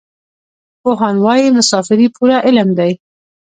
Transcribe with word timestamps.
پوهان 0.81 1.15
وايي 1.25 1.47
مسافري 1.57 2.07
پوره 2.15 2.37
علم 2.45 2.69
دی. 2.77 2.91